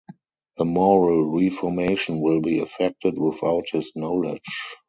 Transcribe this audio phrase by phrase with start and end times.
[0.57, 4.79] The moral reformation will be effected without his knowledge.